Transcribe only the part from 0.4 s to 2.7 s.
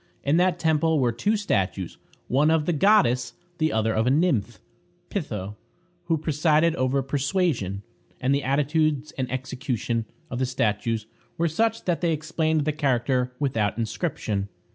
temple were two statues: one of